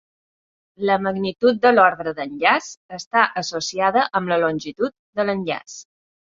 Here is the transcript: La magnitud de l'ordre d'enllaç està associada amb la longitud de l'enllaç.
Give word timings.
La 0.89 0.95
magnitud 1.07 1.59
de 1.65 1.73
l'ordre 1.75 2.15
d'enllaç 2.21 2.71
està 3.01 3.27
associada 3.45 4.09
amb 4.21 4.35
la 4.35 4.43
longitud 4.49 4.99
de 5.21 5.31
l'enllaç. 5.31 5.81